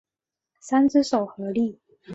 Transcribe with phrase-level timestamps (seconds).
[0.59, 1.77] 三只手合力。